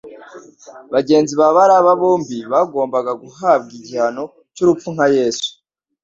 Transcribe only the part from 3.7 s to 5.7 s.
igihano cy'urupfu nka Yesu